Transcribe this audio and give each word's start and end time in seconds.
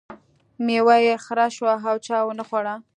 میوه 0.65 0.95
یې 1.05 1.15
خره 1.25 1.47
شوه 1.55 1.73
او 1.91 1.95
چا 2.05 2.17
ونه 2.25 2.43
خوړه. 2.47 2.75